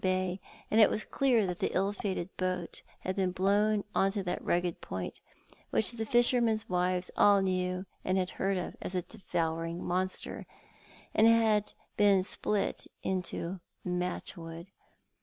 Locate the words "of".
8.57-8.75